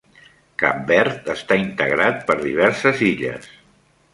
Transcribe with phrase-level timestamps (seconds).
[0.61, 3.51] Cap Verd està integrat per diverses illes.